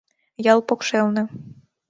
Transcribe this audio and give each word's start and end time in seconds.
Ял 0.51 0.59
покшелне 0.67 1.23